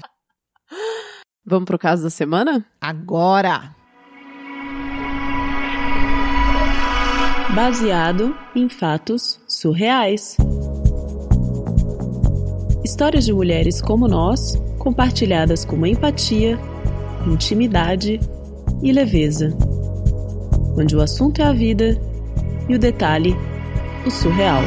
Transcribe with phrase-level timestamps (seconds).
[1.45, 2.65] Vamos pro caso da semana?
[2.81, 3.73] Agora!
[7.55, 10.35] Baseado em fatos surreais.
[12.85, 16.55] Histórias de mulheres como nós, compartilhadas com empatia,
[17.25, 18.19] intimidade
[18.83, 19.57] e leveza.
[20.77, 21.99] Onde o assunto é a vida
[22.69, 23.35] e o detalhe,
[24.05, 24.61] o surreal.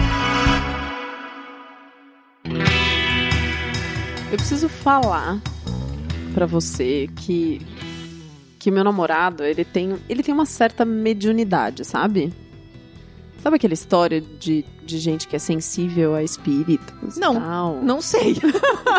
[4.32, 5.40] Eu preciso falar
[6.34, 7.64] para você que
[8.58, 12.32] que meu namorado, ele tem, ele tem uma certa mediunidade, sabe?
[13.42, 17.16] Sabe aquela história de, de gente que é sensível a espíritos?
[17.16, 17.82] Não, tal?
[17.82, 18.36] não sei.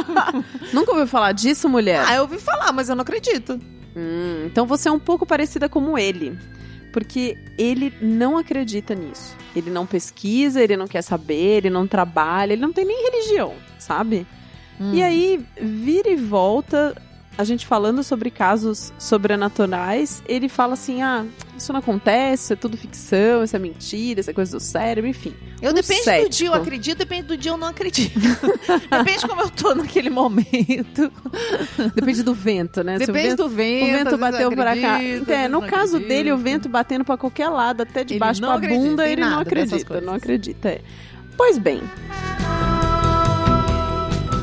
[0.73, 2.03] Nunca ouviu falar disso, mulher?
[2.07, 3.59] Ah, eu ouvi falar, mas eu não acredito.
[3.95, 6.37] Hum, então você é um pouco parecida como ele.
[6.93, 9.35] Porque ele não acredita nisso.
[9.55, 13.53] Ele não pesquisa, ele não quer saber, ele não trabalha, ele não tem nem religião,
[13.77, 14.25] sabe?
[14.79, 14.93] Hum.
[14.93, 16.95] E aí, vira e volta,
[17.39, 21.25] a gente falando sobre casos sobrenaturais, ele fala assim: ah,
[21.57, 25.09] isso não acontece, isso é tudo ficção, isso é mentira, isso é coisa do cérebro,
[25.09, 25.33] enfim.
[25.61, 26.29] Eu um depende cético.
[26.29, 28.19] do dia eu acredito, depende do dia eu não acredito.
[28.91, 31.09] depende como eu tô naquele momento.
[31.95, 32.97] Depende do vento, né?
[32.97, 33.85] Depende vento, do vento.
[33.85, 35.01] O vento bateu para cá.
[35.01, 36.09] É, no caso acredito.
[36.09, 40.01] dele, o vento batendo para qualquer lado, até debaixo da bunda, ele não acredita.
[40.01, 40.81] Não acredita, é.
[41.37, 41.81] Pois bem.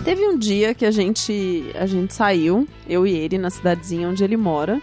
[0.06, 4.22] Teve um dia que a gente, a gente saiu, eu e ele, na cidadezinha onde
[4.22, 4.80] ele mora.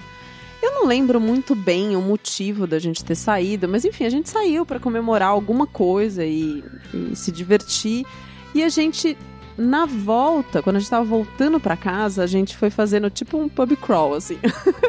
[0.61, 4.29] Eu não lembro muito bem o motivo da gente ter saído, mas enfim, a gente
[4.29, 6.61] saiu para comemorar alguma coisa e,
[6.93, 8.05] e, se divertir.
[8.53, 9.17] E a gente,
[9.57, 13.47] na volta, quando a gente tava voltando para casa, a gente foi fazendo tipo um
[13.47, 14.37] pub crawl, assim.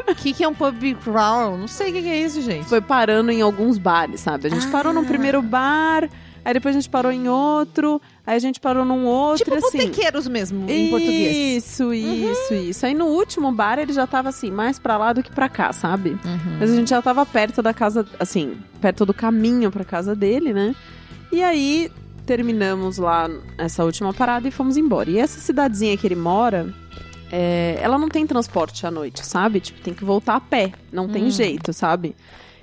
[0.05, 1.57] O que, que é um pub crawl?
[1.57, 2.67] Não sei o que, que é isso, gente.
[2.67, 4.47] Foi parando em alguns bares, sabe?
[4.47, 4.71] A gente ah.
[4.71, 6.09] parou no primeiro bar
[6.45, 9.43] aí depois a gente parou em outro, aí a gente parou num outro.
[9.43, 9.79] Tipo assim.
[9.79, 11.35] botequeiros mesmo, em isso, português.
[11.35, 12.61] Isso, isso, uhum.
[12.61, 12.85] isso.
[12.85, 15.73] Aí no último bar ele já tava assim, mais pra lá do que pra cá,
[15.73, 16.11] sabe?
[16.11, 16.57] Uhum.
[16.59, 20.53] Mas a gente já tava perto da casa, assim, perto do caminho pra casa dele,
[20.53, 20.75] né?
[21.31, 21.91] E aí
[22.25, 25.09] terminamos lá essa última parada e fomos embora.
[25.09, 26.73] E essa cidadezinha que ele mora,
[27.31, 29.59] é, ela não tem transporte à noite, sabe?
[29.59, 30.73] Tipo, tem que voltar a pé.
[30.91, 31.31] Não tem hum.
[31.31, 32.15] jeito, sabe?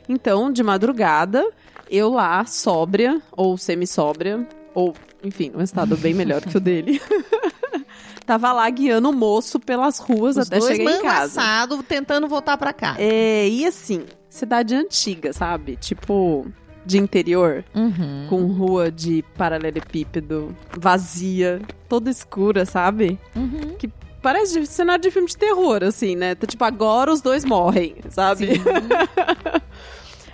[0.08, 1.44] Então, de madrugada,
[1.92, 7.00] eu lá, sóbria, ou semi-sóbria, ou, enfim, um estado bem melhor que o dele.
[8.24, 11.40] Tava lá guiando o moço pelas ruas Os até chegar em casa.
[11.40, 12.94] Assado, tentando voltar para cá.
[12.98, 15.76] É, e assim, cidade antiga, sabe?
[15.76, 16.46] Tipo,
[16.86, 18.26] de interior, uhum.
[18.30, 23.18] com rua de paralelepípedo, vazia, toda escura, sabe?
[23.36, 23.76] Uhum.
[23.76, 23.90] Que
[24.22, 26.34] parece cenário de filme de terror, assim, né?
[26.34, 28.52] Tipo, agora os dois morrem, sabe?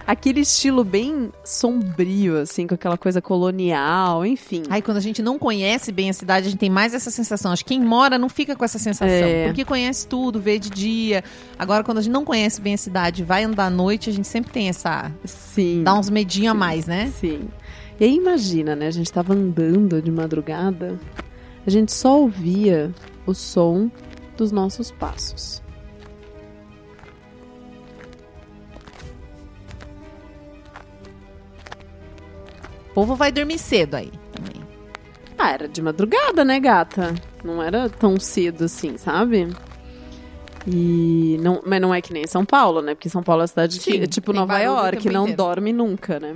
[0.09, 4.63] aquele estilo bem sombrio, assim, com aquela coisa colonial, enfim.
[4.71, 7.53] Aí quando a gente não conhece bem a cidade, a gente tem mais essa sensação.
[7.53, 9.07] Acho que quem mora não fica com essa sensação.
[9.07, 9.45] É.
[9.45, 11.23] Porque conhece tudo, vê de dia.
[11.59, 14.27] Agora, quando a gente não conhece bem a cidade, vai andar à noite, a gente
[14.27, 15.13] sempre tem essa.
[15.27, 15.83] Sim.
[15.85, 17.13] Dá uns medinho a mais, né?
[17.21, 17.47] Sim.
[18.01, 18.87] E aí imagina, né?
[18.87, 20.99] A gente tava andando de madrugada,
[21.67, 22.95] a gente só ouvia
[23.27, 23.91] o som
[24.39, 25.63] dos nossos passos.
[32.99, 34.61] Povo vai dormir cedo aí também.
[35.39, 37.15] Ah, era de madrugada, né, gata?
[37.45, 39.49] Não era tão cedo assim, sabe?
[40.67, 42.97] E não, mas não é que nem São Paulo, né?
[42.97, 45.37] Porque São Paulo é uma cidade que Sim, é tipo Nova York, tempo não inteiro.
[45.37, 46.35] dorme nunca, né?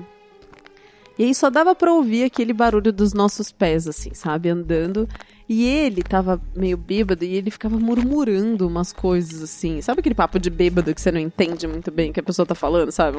[1.18, 4.48] E aí só dava pra ouvir aquele barulho dos nossos pés, assim, sabe?
[4.48, 5.08] Andando.
[5.48, 9.82] E ele tava meio bêbado e ele ficava murmurando umas coisas, assim.
[9.82, 12.46] Sabe aquele papo de bêbado que você não entende muito bem o que a pessoa
[12.46, 13.18] tá falando, sabe?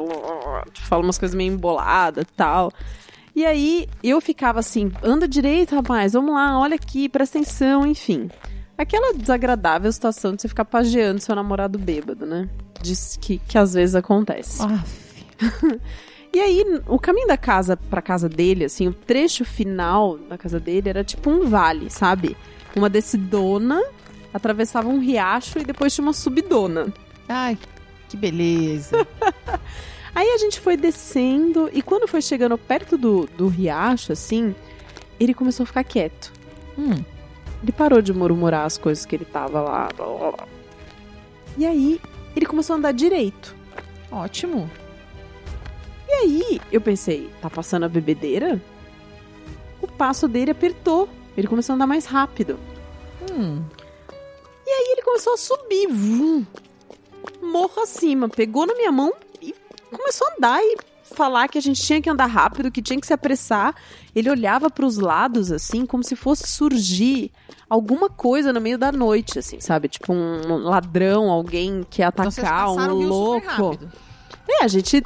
[0.76, 2.72] Fala umas coisas meio emboladas e tal.
[3.36, 8.30] E aí eu ficava assim, anda direito, rapaz, vamos lá, olha aqui, presta atenção, enfim.
[8.78, 12.50] Aquela desagradável situação de você ficar pageando seu namorado bêbado, né?
[12.82, 14.62] Diz que, que às vezes acontece.
[16.36, 20.60] E aí, o caminho da casa pra casa dele, assim, o trecho final da casa
[20.60, 22.36] dele era tipo um vale, sabe?
[22.76, 23.80] Uma descidona,
[24.34, 26.92] atravessava um riacho e depois tinha uma subidona.
[27.30, 27.56] Ai,
[28.10, 29.08] que beleza.
[30.16, 34.56] Aí a gente foi descendo e quando foi chegando perto do, do riacho, assim,
[35.20, 36.32] ele começou a ficar quieto.
[36.78, 37.04] hum.
[37.62, 39.88] Ele parou de murmurar as coisas que ele tava lá.
[39.96, 40.48] Blá, blá, blá.
[41.58, 42.02] E aí,
[42.36, 43.56] ele começou a andar direito.
[44.12, 44.70] Ótimo.
[46.10, 48.62] E aí, eu pensei, tá passando a bebedeira?
[49.82, 51.08] O passo dele apertou.
[51.38, 52.60] Ele começou a andar mais rápido.
[53.32, 53.64] Hum.
[54.66, 55.88] E aí ele começou a subir.
[55.88, 56.46] Vum,
[57.42, 58.28] morro acima.
[58.28, 59.14] Pegou na minha mão
[59.94, 60.78] começou a andar e
[61.14, 63.76] falar que a gente tinha que andar rápido, que tinha que se apressar.
[64.16, 67.32] Ele olhava pros lados, assim, como se fosse surgir
[67.70, 69.88] alguma coisa no meio da noite, assim, sabe?
[69.88, 73.80] Tipo um ladrão, alguém que ia Então atacar, passaram o um louco.
[74.48, 75.02] É, a gente,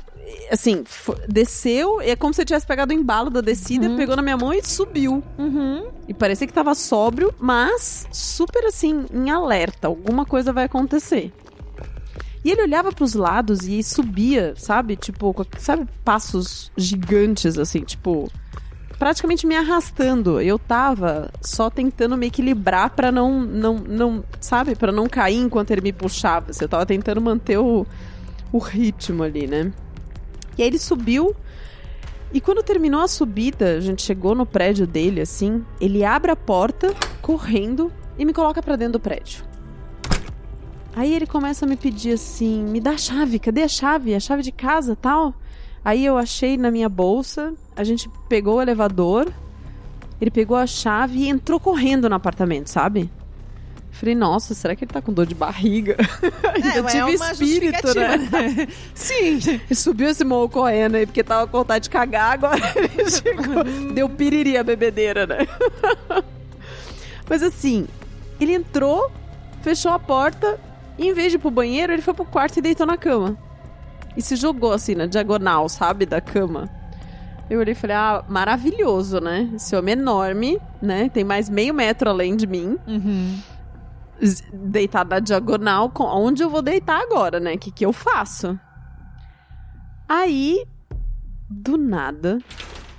[0.51, 0.83] assim,
[1.27, 4.53] desceu, é como se eu tivesse pegado o embalo da descida, pegou na minha mão
[4.53, 5.23] e subiu.
[5.37, 5.87] Uhum.
[6.07, 9.87] E parecia que tava sóbrio, mas super assim, em alerta.
[9.87, 11.31] Alguma coisa vai acontecer.
[12.43, 14.95] E ele olhava pros lados e subia, sabe?
[14.95, 18.31] Tipo, sabe, passos gigantes, assim, tipo.
[18.97, 20.41] Praticamente me arrastando.
[20.41, 24.75] Eu tava só tentando me equilibrar pra não, não, não, sabe?
[24.75, 26.49] Pra não cair enquanto ele me puxava.
[26.49, 26.63] assim.
[26.63, 27.85] Eu tava tentando manter o,
[28.51, 29.71] o ritmo ali, né?
[30.57, 31.35] E aí ele subiu.
[32.33, 35.63] E quando terminou a subida, a gente chegou no prédio dele, assim.
[35.79, 39.46] Ele abre a porta, correndo, e me coloca pra dentro do prédio.
[40.97, 44.15] Aí ele começa a me pedir assim: me dá a chave, cadê a chave?
[44.15, 45.31] A chave de casa tal.
[45.85, 49.31] Aí eu achei na minha bolsa, a gente pegou o elevador,
[50.19, 53.11] ele pegou a chave e entrou correndo no apartamento, sabe?
[53.91, 55.95] Falei, nossa, será que ele tá com dor de barriga?
[56.73, 58.67] É, eu é tive uma espírito, né?
[58.95, 59.39] Sim.
[59.45, 63.63] Ele subiu esse morro correndo aí porque tava com vontade de cagar, agora ele chegou.
[63.93, 65.47] Deu piriri a bebedeira, né?
[67.29, 67.87] Mas assim,
[68.39, 69.11] ele entrou,
[69.61, 70.59] fechou a porta
[70.97, 73.37] e em vez de ir pro banheiro, ele foi pro quarto e deitou na cama.
[74.15, 76.69] E se jogou assim, na diagonal, sabe, da cama.
[77.49, 79.49] Eu olhei e falei, ah, maravilhoso, né?
[79.55, 81.07] Esse homem é enorme, né?
[81.09, 82.77] Tem mais meio metro além de mim.
[82.87, 83.39] Uhum.
[84.51, 87.53] Deitado na diagonal, onde eu vou deitar agora, né?
[87.53, 88.59] O que, que eu faço?
[90.09, 90.65] Aí,
[91.47, 92.39] do nada,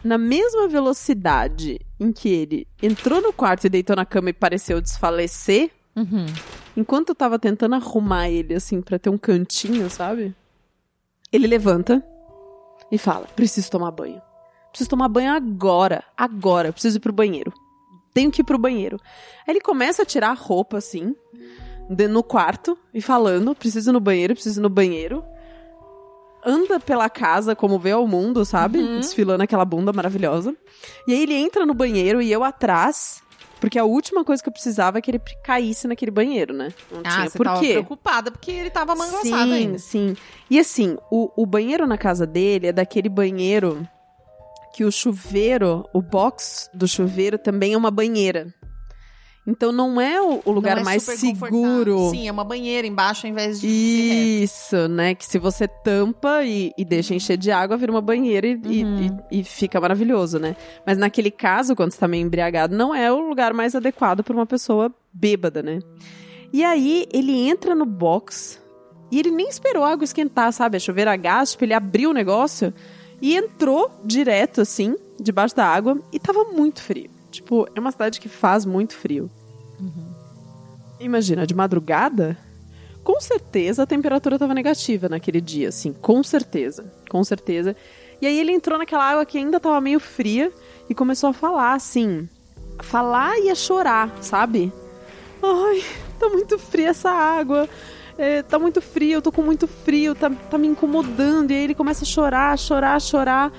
[0.05, 4.81] na mesma velocidade em que ele entrou no quarto e deitou na cama e pareceu
[4.81, 6.27] desfalecer, Uhum.
[6.79, 10.35] Enquanto eu tava tentando arrumar ele, assim, pra ter um cantinho, sabe?
[11.33, 12.03] Ele levanta
[12.91, 14.21] e fala: Preciso tomar banho.
[14.71, 16.05] Preciso tomar banho agora.
[16.17, 16.69] Agora.
[16.69, 17.53] Eu preciso ir pro banheiro.
[18.15, 18.99] Tenho que ir pro banheiro.
[19.47, 21.15] Aí ele começa a tirar a roupa, assim,
[21.91, 25.23] de- no quarto e falando: Preciso ir no banheiro, preciso ir no banheiro.
[26.45, 28.79] Anda pela casa como vê ao mundo, sabe?
[29.01, 30.57] Desfilando aquela bunda maravilhosa.
[31.07, 33.23] E aí ele entra no banheiro e eu atrás.
[33.61, 36.69] Porque a última coisa que eu precisava é que ele caísse naquele banheiro, né?
[36.91, 37.73] Não Ah, tinha você por tava quê.
[37.73, 39.79] preocupada porque ele tava mangoçado sim, ainda.
[39.79, 40.17] sim.
[40.49, 43.87] E assim, o, o banheiro na casa dele é daquele banheiro
[44.73, 48.55] que o chuveiro, o box do chuveiro também é uma banheira.
[49.51, 52.11] Então não é o, o lugar é mais seguro.
[52.11, 53.67] Sim, é uma banheira embaixo ao invés de.
[53.67, 55.15] Isso, né?
[55.15, 59.19] Que se você tampa e, e deixa encher de água, vira uma banheira e, Uhum.
[59.31, 60.55] e- e fica maravilhoso, né?
[60.87, 64.35] Mas naquele caso, quando você tá meio embriagado, não é o lugar mais adequado para
[64.35, 65.79] uma pessoa bêbada, né?
[66.53, 68.61] E aí ele entra no box
[69.11, 70.77] E ele nem esperou a água esquentar, sabe?
[70.77, 72.75] A chuveira a gás, tipo, ele abriu o negócio
[73.23, 77.09] e entrou direto, assim, debaixo da água e tava muito frio.
[77.31, 79.31] Tipo, é uma cidade que faz muito frio.
[79.81, 80.07] Uhum.
[81.01, 82.37] Imagina, de madrugada,
[83.05, 87.77] com certeza a temperatura estava negativa naquele dia, assim, com certeza, com certeza.
[88.21, 90.53] E aí ele entrou naquela água que ainda estava meio fria
[90.91, 92.29] e começou a falar, assim,
[92.79, 94.73] a falar e a chorar, sabe?
[95.43, 95.83] Ai,
[96.19, 97.69] tá muito fria essa água.
[98.19, 101.53] É, tá muito frio, eu tô com muito frio, tá, tá me incomodando.
[101.53, 103.53] E aí ele começa a chorar, chorar, chorar.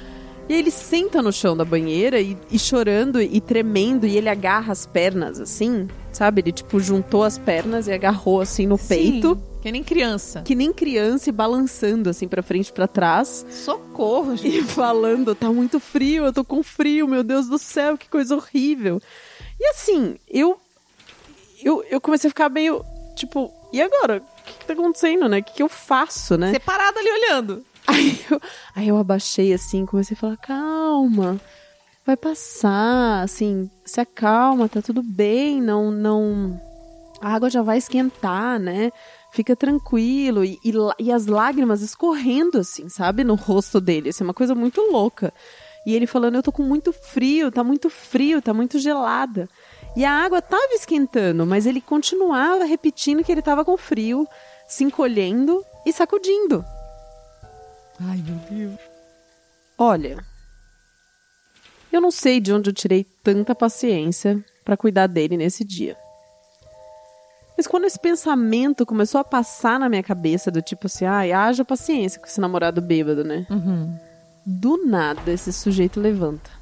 [0.49, 4.27] E aí ele senta no chão da banheira e, e, chorando e tremendo, e ele
[4.27, 5.87] agarra as pernas, assim,
[6.19, 6.41] sabe?
[6.41, 9.41] Ele, tipo, juntou as pernas e agarrou, assim, no Sim, peito.
[9.61, 10.41] Que nem criança.
[10.41, 13.45] Que nem criança e balançando, assim, pra frente e pra trás.
[13.49, 14.57] Socorro, gente.
[14.57, 18.35] E falando, tá muito frio, eu tô com frio, meu Deus do céu, que coisa
[18.35, 19.01] horrível.
[19.57, 20.59] E assim, eu.
[21.63, 22.83] Eu, eu comecei a ficar meio,
[23.15, 24.17] tipo, e agora?
[24.17, 25.39] O que, que tá acontecendo, né?
[25.39, 26.51] O que, que eu faço, né?
[26.51, 27.65] Separada ali olhando.
[27.87, 28.41] Aí eu,
[28.75, 31.39] aí eu abaixei assim, comecei a falar: calma,
[32.09, 36.59] vai passar, assim, se acalma, tá tudo bem, não, não.
[37.21, 38.91] A água já vai esquentar, né?
[39.31, 40.43] Fica tranquilo.
[40.43, 43.23] E, e, e as lágrimas escorrendo, assim, sabe?
[43.23, 44.09] No rosto dele.
[44.09, 45.31] Assim, uma coisa muito louca.
[45.85, 49.47] E ele falando: Eu tô com muito frio, tá muito frio, tá muito gelada.
[49.95, 54.27] E a água tava esquentando, mas ele continuava repetindo que ele tava com frio,
[54.67, 56.65] se encolhendo e sacudindo.
[57.99, 58.79] Ai, meu Deus.
[59.77, 60.17] Olha,
[61.91, 65.97] eu não sei de onde eu tirei tanta paciência para cuidar dele nesse dia.
[67.57, 71.65] Mas quando esse pensamento começou a passar na minha cabeça, do tipo assim, ai, haja
[71.65, 73.45] paciência com esse namorado bêbado, né?
[73.49, 73.97] Uhum.
[74.45, 76.58] Do nada, esse sujeito levanta.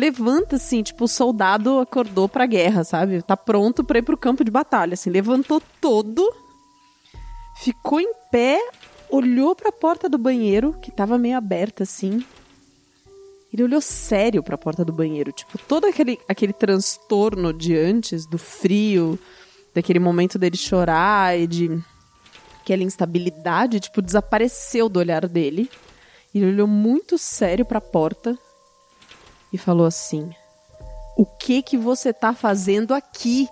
[0.00, 3.20] Levanta assim, tipo, o soldado acordou pra guerra, sabe?
[3.22, 6.26] Tá pronto pra ir pro campo de batalha, assim, levantou todo,
[7.62, 8.58] ficou em pé,
[9.10, 12.24] olhou pra porta do banheiro, que tava meio aberta assim.
[13.52, 18.38] Ele olhou sério pra porta do banheiro, tipo, todo aquele, aquele transtorno de antes, do
[18.38, 19.18] frio,
[19.74, 21.78] daquele momento dele chorar e de
[22.62, 25.68] aquela instabilidade, tipo, desapareceu do olhar dele.
[26.34, 28.38] Ele olhou muito sério para a porta
[29.52, 30.30] e falou assim:
[31.16, 33.48] O que que você tá fazendo aqui?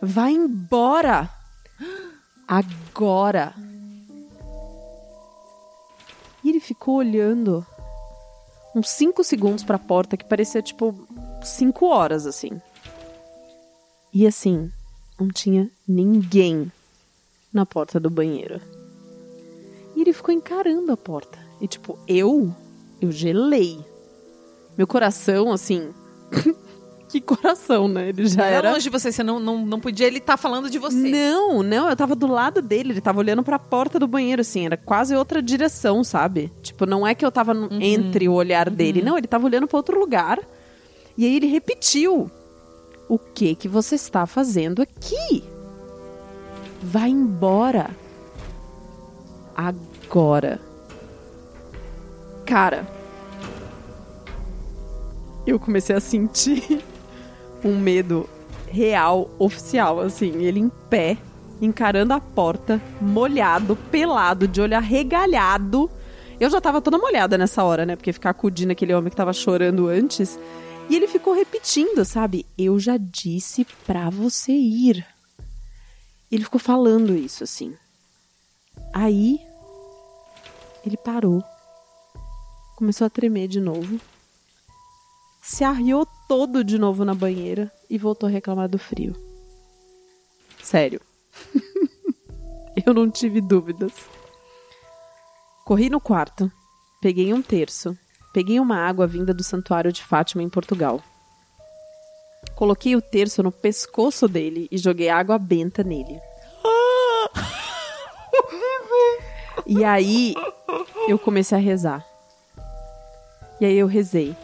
[0.00, 1.30] Vai embora!
[2.46, 3.54] Agora!
[6.44, 7.66] E ele ficou olhando
[8.74, 10.94] uns cinco segundos para a porta que parecia tipo
[11.42, 12.60] cinco horas assim.
[14.12, 14.70] E assim,
[15.18, 16.70] não tinha ninguém
[17.52, 18.60] na porta do banheiro.
[19.96, 21.38] E ele ficou encarando a porta.
[21.60, 22.54] E tipo, eu
[23.00, 23.78] eu gelei.
[24.76, 25.90] Meu coração, assim.
[27.08, 28.08] que coração, né?
[28.08, 28.56] Ele já era.
[28.56, 30.96] era longe de você, você não, não, não podia ele estar tá falando de você.
[30.96, 34.40] Não, não, eu tava do lado dele, ele tava olhando para a porta do banheiro,
[34.42, 36.52] assim, era quase outra direção, sabe?
[36.62, 37.80] Tipo, não é que eu tava uhum.
[37.80, 39.06] entre o olhar dele, uhum.
[39.06, 40.40] não, ele tava olhando para outro lugar.
[41.16, 42.30] E aí ele repetiu:
[43.08, 45.44] O que que você está fazendo aqui?
[46.82, 47.90] Vai embora.
[49.56, 50.65] Agora.
[52.46, 52.86] Cara,
[55.44, 56.80] eu comecei a sentir
[57.64, 58.28] um medo
[58.68, 60.44] real, oficial, assim.
[60.44, 61.18] Ele em pé,
[61.60, 65.90] encarando a porta, molhado, pelado, de olho arregalhado.
[66.38, 67.96] Eu já tava toda molhada nessa hora, né?
[67.96, 70.38] Porque ficar acudindo aquele homem que tava chorando antes.
[70.88, 72.46] E ele ficou repetindo, sabe?
[72.56, 75.04] Eu já disse pra você ir.
[76.30, 77.74] Ele ficou falando isso, assim.
[78.94, 79.40] Aí,
[80.84, 81.42] ele parou
[82.76, 83.98] começou a tremer de novo.
[85.42, 89.16] Se arriou todo de novo na banheira e voltou a reclamar do frio.
[90.62, 91.00] Sério.
[92.86, 93.92] Eu não tive dúvidas.
[95.64, 96.52] Corri no quarto,
[97.00, 97.96] peguei um terço,
[98.32, 101.02] peguei uma água vinda do santuário de Fátima em Portugal.
[102.54, 106.20] Coloquei o terço no pescoço dele e joguei água benta nele.
[109.66, 110.34] e aí
[111.08, 112.15] eu comecei a rezar.
[113.60, 114.36] E aí eu rezei.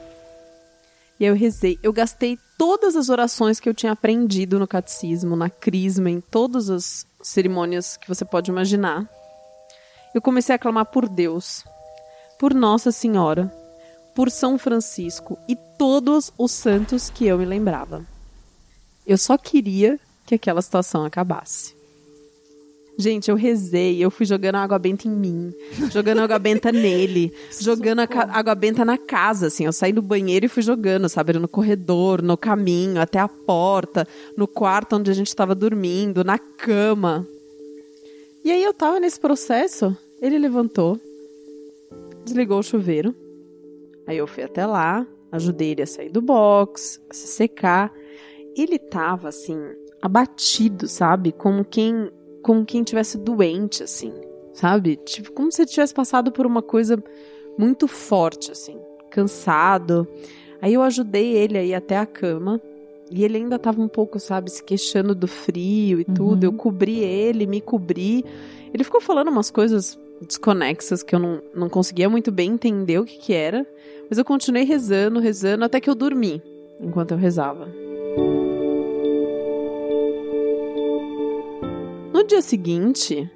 [1.21, 1.79] E aí eu rezei.
[1.83, 6.71] Eu gastei todas as orações que eu tinha aprendido no catecismo, na crisma, em todas
[6.71, 9.09] as cerimônias que você pode imaginar.
[10.15, 11.65] Eu comecei a clamar por Deus,
[12.39, 13.53] por Nossa Senhora,
[14.15, 18.05] por São Francisco e todos os santos que eu me lembrava.
[19.07, 21.82] Eu só queria que aquela situação acabasse.
[22.97, 25.55] Gente, eu rezei, eu fui jogando água benta em mim,
[25.91, 29.65] jogando água benta nele, jogando água benta na casa, assim.
[29.65, 31.33] Eu saí do banheiro e fui jogando, sabe?
[31.33, 34.07] No corredor, no caminho, até a porta,
[34.37, 37.27] no quarto onde a gente estava dormindo, na cama.
[38.45, 41.01] E aí eu tava nesse processo, ele levantou,
[42.25, 43.15] desligou o chuveiro.
[44.07, 47.91] Aí eu fui até lá, ajudei ele a sair do box, a se secar.
[48.55, 49.59] Ele tava assim,
[50.03, 51.33] abatido, sabe?
[51.33, 52.11] Como quem
[52.43, 54.13] como quem tivesse doente, assim,
[54.53, 54.97] sabe?
[54.97, 57.03] Tipo, como se ele tivesse passado por uma coisa
[57.57, 58.79] muito forte, assim,
[59.11, 60.07] cansado.
[60.61, 62.61] Aí eu ajudei ele aí até a cama.
[63.11, 66.45] E ele ainda tava um pouco, sabe, se queixando do frio e tudo.
[66.45, 66.51] Uhum.
[66.51, 68.25] Eu cobri ele, me cobri.
[68.73, 73.05] Ele ficou falando umas coisas desconexas que eu não, não conseguia muito bem entender o
[73.05, 73.67] que que era.
[74.09, 76.43] Mas eu continuei rezando, rezando, até que eu dormi
[76.81, 77.69] enquanto eu rezava.
[82.23, 83.29] No dia seguinte,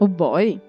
[0.00, 0.60] o boy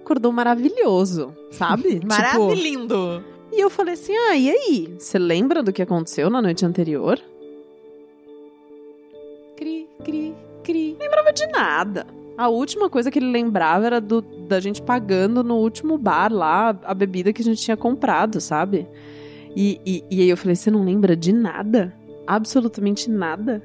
[0.00, 2.00] acordou maravilhoso, sabe?
[2.06, 3.18] Maravilhindo!
[3.18, 4.94] Tipo, e eu falei assim: ah, e aí?
[4.96, 7.20] Você lembra do que aconteceu na noite anterior?
[9.56, 10.32] Cri, cri,
[10.62, 10.96] cri.
[11.00, 12.06] Lembrava de nada.
[12.36, 16.78] A última coisa que ele lembrava era do, da gente pagando no último bar lá
[16.84, 18.86] a bebida que a gente tinha comprado, sabe?
[19.56, 21.92] E, e, e aí eu falei: você não lembra de nada?
[22.24, 23.64] Absolutamente nada?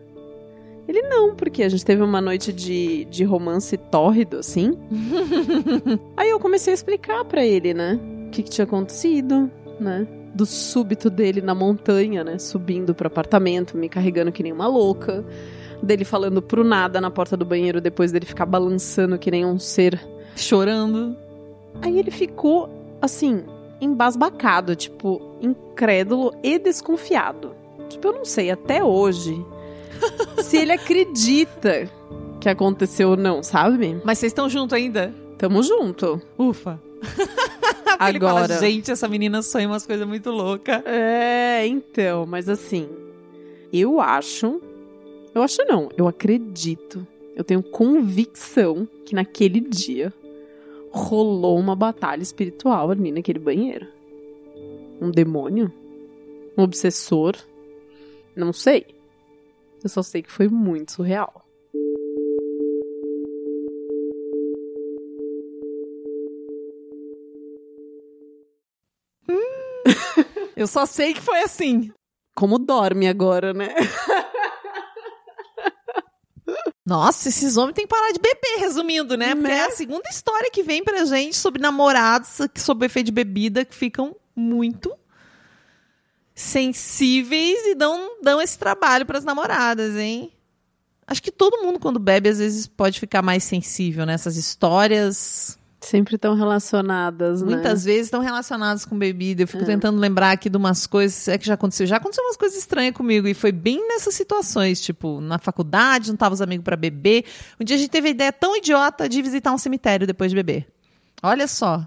[0.87, 4.77] Ele não, porque a gente teve uma noite de, de romance tórrido, assim.
[6.17, 7.99] Aí eu comecei a explicar para ele, né?
[8.27, 9.49] O que, que tinha acontecido,
[9.79, 10.05] né?
[10.33, 12.37] Do súbito dele na montanha, né?
[12.37, 15.23] Subindo pro apartamento, me carregando que nem uma louca.
[15.81, 19.59] Dele falando pro nada na porta do banheiro depois dele ficar balançando que nem um
[19.59, 19.99] ser.
[20.35, 21.15] Chorando.
[21.81, 22.69] Aí ele ficou,
[23.01, 23.43] assim,
[23.79, 27.55] embasbacado, tipo, incrédulo e desconfiado.
[27.87, 29.45] Tipo, eu não sei, até hoje
[30.43, 31.89] se ele acredita
[32.39, 34.01] que aconteceu ou não, sabe?
[34.03, 35.13] Mas vocês estão junto ainda?
[35.37, 36.21] Tamo junto.
[36.37, 36.81] Ufa.
[37.99, 38.47] Agora.
[38.47, 40.85] Fala, Gente, essa menina sonha umas coisas muito loucas.
[40.85, 42.89] É, então, mas assim,
[43.71, 44.61] eu acho.
[45.33, 47.05] Eu acho não, eu acredito.
[47.35, 50.13] Eu tenho convicção que naquele dia
[50.91, 53.87] rolou uma batalha espiritual ali naquele banheiro.
[55.01, 55.73] Um demônio?
[56.55, 57.35] Um obsessor?
[58.35, 58.85] Não sei.
[59.83, 61.45] Eu só sei que foi muito surreal.
[69.27, 69.83] Hum.
[70.55, 71.91] Eu só sei que foi assim.
[72.33, 73.75] Como dorme agora, né?
[76.85, 79.35] Nossa, esses homens têm que parar de beber, resumindo, né?
[79.35, 79.57] Porque né?
[79.57, 83.65] é a segunda história que vem pra gente sobre namorados que sob efeito de bebida
[83.65, 84.93] que ficam muito
[86.35, 90.31] sensíveis e dão, dão esse trabalho para as namoradas, hein?
[91.05, 95.59] Acho que todo mundo, quando bebe, às vezes pode ficar mais sensível nessas histórias.
[95.81, 97.55] Sempre estão relacionadas, né?
[97.55, 99.43] Muitas vezes estão relacionadas com bebida.
[99.43, 99.65] Eu fico é.
[99.65, 101.85] tentando lembrar aqui de umas coisas é que já aconteceu.
[101.85, 106.15] Já aconteceu umas coisas estranhas comigo e foi bem nessas situações, tipo, na faculdade, não
[106.15, 107.25] tava os amigos para beber.
[107.59, 110.35] Um dia a gente teve a ideia tão idiota de visitar um cemitério depois de
[110.37, 110.67] beber.
[111.21, 111.85] Olha só,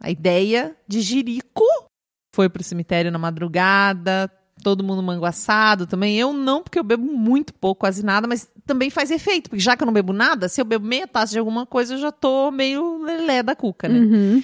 [0.00, 1.64] a ideia de jirico
[2.32, 4.30] foi pro cemitério na madrugada,
[4.62, 6.18] todo mundo manguaçado também.
[6.18, 9.76] Eu não, porque eu bebo muito pouco, quase nada, mas também faz efeito, porque já
[9.76, 12.12] que eu não bebo nada, se eu bebo meia taça de alguma coisa, eu já
[12.12, 13.98] tô meio lelé da cuca, né?
[13.98, 14.42] Uhum.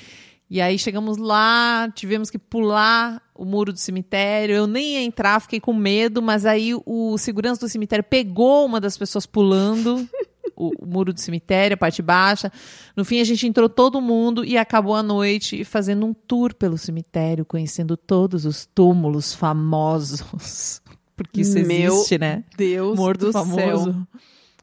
[0.51, 4.55] E aí chegamos lá, tivemos que pular o muro do cemitério.
[4.57, 8.81] Eu nem ia entrar, fiquei com medo, mas aí o segurança do cemitério pegou uma
[8.81, 10.09] das pessoas pulando.
[10.59, 12.51] o, o, muro do cemitério, a parte baixa.
[12.97, 16.77] No fim, a gente entrou todo mundo e acabou a noite fazendo um tour pelo
[16.77, 20.83] cemitério, conhecendo todos os túmulos famosos.
[21.17, 22.45] Porque isso Meu existe, né?
[22.57, 23.93] Deus Morto do famoso.
[23.93, 23.95] Céu.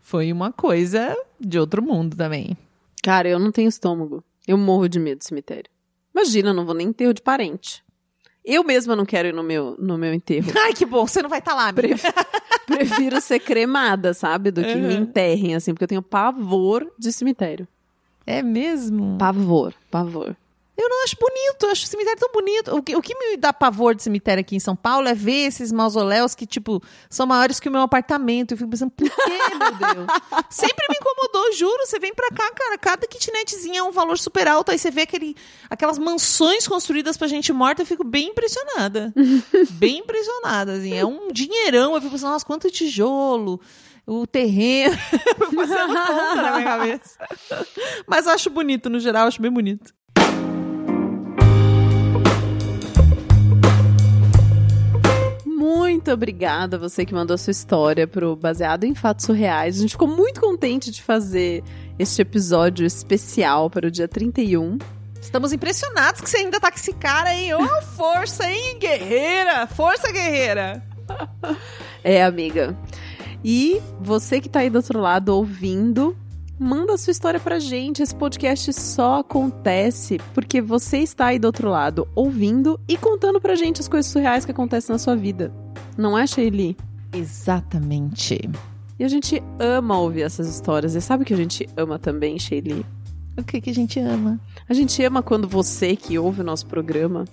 [0.02, 2.56] Foi uma coisa de outro mundo também.
[3.04, 4.24] Cara, eu não tenho estômago.
[4.48, 5.70] Eu morro de medo do cemitério.
[6.14, 7.84] Imagina, eu não vou nem enterro de parente.
[8.46, 10.52] Eu mesma não quero ir no meu, no meu enterro.
[10.56, 11.96] Ai, que bom, você não vai estar tá lá, amiga.
[12.68, 14.52] Prefiro ser cremada, sabe?
[14.52, 14.88] Do que uhum.
[14.88, 17.68] me enterrem, assim, porque eu tenho pavor de cemitério.
[18.26, 19.18] É mesmo?
[19.18, 20.36] Pavor, pavor.
[20.78, 22.76] Eu não acho bonito, eu acho o cemitério tão bonito.
[22.76, 25.46] O que, o que me dá pavor de cemitério aqui em São Paulo é ver
[25.46, 28.52] esses mausoléus que, tipo, são maiores que o meu apartamento.
[28.52, 29.14] Eu fico pensando, por quê,
[29.58, 30.08] meu Deus?
[30.50, 31.86] Sempre me incomodou, juro.
[31.86, 34.72] Você vem pra cá, cara, cada kitnetzinha é um valor super alto.
[34.72, 35.36] Aí você vê aquele,
[35.70, 39.14] aquelas mansões construídas pra gente morta, eu fico bem impressionada.
[39.72, 40.94] bem impressionada, assim.
[40.94, 41.96] É um dinheirão.
[41.96, 43.62] Eu fico pensando, nossa, quanto tijolo
[44.06, 44.96] o terreno.
[45.56, 47.18] Fazendo conta na minha cabeça.
[48.06, 49.94] Mas eu acho bonito, no geral, acho bem bonito.
[55.66, 59.78] Muito obrigada a você que mandou a sua história pro Baseado em Fatos Surreais.
[59.78, 61.64] A gente ficou muito contente de fazer
[61.98, 64.78] este episódio especial para o dia 31.
[65.20, 67.52] Estamos impressionados que você ainda tá com esse cara aí.
[67.52, 69.66] Ô, oh, força, hein, guerreira!
[69.66, 70.84] Força, guerreira!
[72.04, 72.78] é, amiga.
[73.44, 76.16] E você que tá aí do outro lado ouvindo,
[76.60, 78.02] manda sua história pra gente.
[78.02, 83.56] Esse podcast só acontece porque você está aí do outro lado ouvindo e contando pra
[83.56, 85.52] gente as coisas surreais que acontecem na sua vida.
[85.98, 86.76] Não é, Sheili?
[87.14, 88.50] Exatamente.
[88.98, 90.96] E a gente ama ouvir essas histórias.
[90.96, 92.86] E sabe o que a gente ama também, Sheili?
[93.38, 94.40] O que, que a gente ama?
[94.68, 97.26] A gente ama quando você que ouve o nosso programa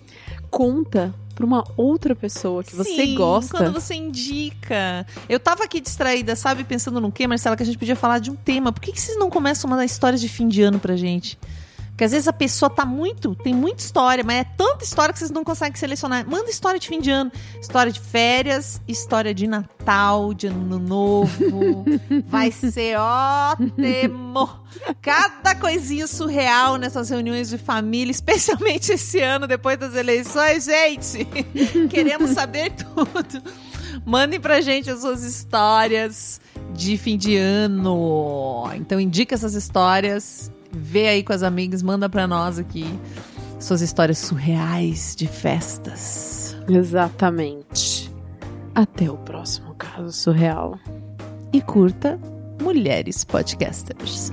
[0.51, 3.57] conta para uma outra pessoa que você Sim, gosta.
[3.57, 5.07] Quando você indica.
[5.29, 8.31] Eu tava aqui distraída, sabe, pensando no quê, Marcela, que a gente podia falar de
[8.31, 8.73] um tema.
[8.73, 11.38] Por que, que vocês não começam a mandar histórias de fim de ano pra gente?
[12.03, 15.21] Porque às vezes a pessoa tá muito, tem muita história, mas é tanta história que
[15.21, 16.29] vocês não conseguem selecionar.
[16.29, 21.85] Manda história de fim de ano, história de férias, história de Natal, de Ano Novo.
[22.27, 24.51] Vai ser ótimo!
[25.01, 31.25] Cada coisinha surreal nessas reuniões de família, especialmente esse ano, depois das eleições, gente!
[31.88, 33.41] Queremos saber tudo.
[34.05, 36.41] Mandem pra gente as suas histórias
[36.75, 38.69] de fim de ano.
[38.75, 42.87] Então indica essas histórias vê aí com as amigas, manda para nós aqui
[43.59, 46.57] suas histórias surreais de festas.
[46.69, 48.11] Exatamente.
[48.75, 50.79] Até o próximo caso surreal.
[51.53, 52.19] E curta
[52.61, 54.33] Mulheres Podcasters.